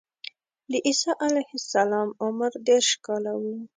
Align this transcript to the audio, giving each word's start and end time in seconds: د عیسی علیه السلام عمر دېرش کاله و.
د 0.71 0.73
عیسی 0.85 1.11
علیه 1.25 1.51
السلام 1.59 2.09
عمر 2.23 2.51
دېرش 2.67 2.89
کاله 3.05 3.33
و. 3.41 3.43